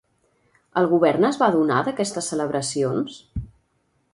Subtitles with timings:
[0.81, 3.19] El govern es va adonar d'aquestes celebracions?